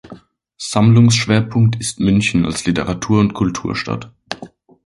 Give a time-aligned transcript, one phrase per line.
[0.57, 4.11] Sammlungsschwerpunkt ist München als Literatur- und Kulturstadt.